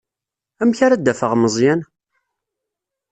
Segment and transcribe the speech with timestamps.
[0.61, 1.81] Amek ara d-afeɣ Meẓyan?